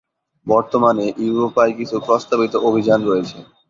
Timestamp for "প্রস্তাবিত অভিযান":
2.07-2.99